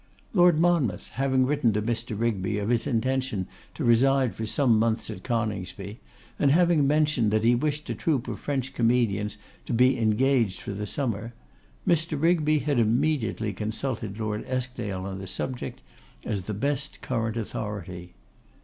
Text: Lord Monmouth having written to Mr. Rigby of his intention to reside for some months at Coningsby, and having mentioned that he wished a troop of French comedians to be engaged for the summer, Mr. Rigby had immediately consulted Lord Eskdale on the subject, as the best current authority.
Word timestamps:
Lord 0.33 0.57
Monmouth 0.59 1.09
having 1.09 1.45
written 1.45 1.73
to 1.73 1.81
Mr. 1.83 2.19
Rigby 2.19 2.57
of 2.57 2.69
his 2.69 2.87
intention 2.87 3.45
to 3.75 3.83
reside 3.83 4.33
for 4.33 4.47
some 4.47 4.79
months 4.79 5.11
at 5.11 5.21
Coningsby, 5.23 5.99
and 6.39 6.49
having 6.49 6.87
mentioned 6.87 7.29
that 7.29 7.43
he 7.43 7.53
wished 7.53 7.87
a 7.87 7.93
troop 7.93 8.27
of 8.27 8.39
French 8.39 8.73
comedians 8.73 9.37
to 9.67 9.73
be 9.73 9.99
engaged 9.99 10.59
for 10.59 10.73
the 10.73 10.87
summer, 10.87 11.35
Mr. 11.87 12.19
Rigby 12.19 12.57
had 12.57 12.79
immediately 12.79 13.53
consulted 13.53 14.19
Lord 14.19 14.43
Eskdale 14.47 15.05
on 15.05 15.19
the 15.19 15.27
subject, 15.27 15.83
as 16.25 16.41
the 16.41 16.55
best 16.55 17.01
current 17.03 17.37
authority. 17.37 18.15